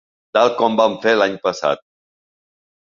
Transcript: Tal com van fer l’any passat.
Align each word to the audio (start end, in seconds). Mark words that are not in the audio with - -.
Tal 0.37 0.49
com 0.61 0.79
van 0.81 0.97
fer 1.05 1.15
l’any 1.19 1.37
passat. 1.47 1.87